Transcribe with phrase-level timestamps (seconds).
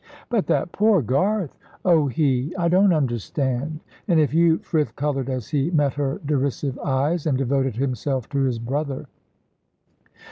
[0.29, 5.49] "But that poor Garth" "Oh, he I don't understand and if you" Frith coloured as
[5.49, 9.05] he met her derisive eyes, and devoted himself to his brother.